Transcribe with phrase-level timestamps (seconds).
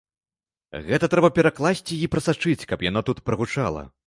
[0.87, 3.87] Гэта трэба перакласці й прасачыць, каб яно тут прагучала.